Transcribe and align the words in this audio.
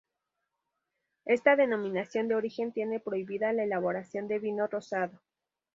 Esta 1.25 1.55
denominación 1.55 2.27
de 2.27 2.33
origen 2.33 2.71
tiene 2.71 2.99
prohibida 2.99 3.53
la 3.53 3.65
elaboración 3.65 4.27
de 4.27 4.39
vino 4.39 4.65
rosado. 4.65 5.21